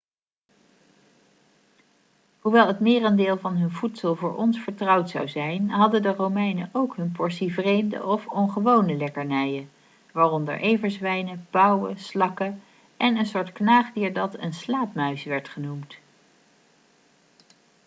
hoewel 2.41 2.67
het 2.67 2.79
merendeel 2.79 3.37
van 3.37 3.55
hun 3.57 3.71
voedsel 3.71 4.15
voor 4.15 4.35
ons 4.35 4.59
vertrouwd 4.63 5.09
zou 5.09 5.27
zijn 5.27 5.69
hadden 5.69 6.01
de 6.01 6.13
romeinen 6.13 6.69
ook 6.73 6.95
hun 6.95 7.11
portie 7.11 7.53
vreemde 7.53 8.03
of 8.05 8.27
ongewone 8.27 8.95
lekkernijen 8.97 9.69
waaronder 10.11 10.59
everzwijnen 10.59 11.47
pauwen 11.49 11.99
slakken 11.99 12.61
en 12.97 13.17
een 13.17 13.25
soort 13.25 13.51
knaagdier 13.51 14.13
dat 14.13 14.37
een 14.37 14.53
slaapmuis 14.53 15.23
werd 15.23 15.49
genoemd 15.49 15.97